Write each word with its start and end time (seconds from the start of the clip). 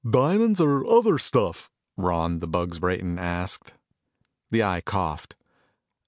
"Diamonds 0.09 0.59
or 0.59 0.83
other 0.89 1.19
stuff?" 1.19 1.69
Ron 1.95 2.39
"The 2.39 2.47
Bugs" 2.47 2.79
Brayton 2.79 3.19
asked. 3.19 3.75
The 4.49 4.63
Eye 4.63 4.81
coughed. 4.81 5.35